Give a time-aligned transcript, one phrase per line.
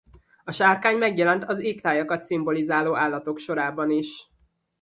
[0.43, 4.09] A sárkány megjelent az égtájakat szimbolizáló állatok sorában is.